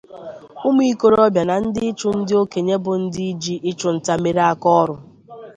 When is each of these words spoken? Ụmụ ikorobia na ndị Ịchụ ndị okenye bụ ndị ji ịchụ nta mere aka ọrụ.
Ụmụ 0.67 0.81
ikorobia 0.91 1.41
na 1.49 1.55
ndị 1.63 1.79
Ịchụ 1.89 2.09
ndị 2.17 2.33
okenye 2.41 2.75
bụ 2.83 2.91
ndị 3.03 3.25
ji 3.41 3.55
ịchụ 3.69 3.87
nta 3.95 4.13
mere 4.23 4.41
aka 4.51 4.69
ọrụ. 4.81 4.95